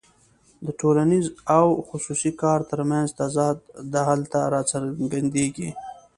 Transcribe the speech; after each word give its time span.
د 0.65 0.67
ټولنیز 0.81 1.25
او 1.57 1.65
خصوصي 1.89 2.31
کار 2.41 2.59
ترمنځ 2.71 3.07
تضاد 3.21 3.57
هلته 4.09 4.39
راڅرګندېږي 4.53 5.69